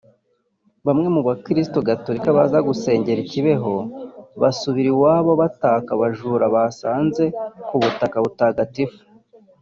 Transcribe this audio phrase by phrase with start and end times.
[0.87, 3.75] Bamwe mu bakiristu gatolika baza gusengera i Kibeho
[4.41, 7.23] basubira iwabo bataka ubujura basanze
[7.67, 8.99] ku butaka butagatifu